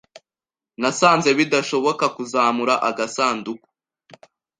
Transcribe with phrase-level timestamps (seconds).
[0.81, 3.67] Nasanze bidashoboka kuzamura agasanduku.